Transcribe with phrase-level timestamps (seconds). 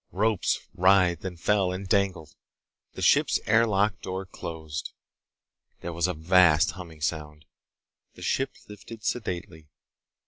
[0.11, 2.33] Ropes writhed and fell and dangled.
[2.93, 4.93] The ship's air lock door closed.
[5.81, 7.45] There was a vast humming sound.
[8.15, 9.69] The ship lifted sedately.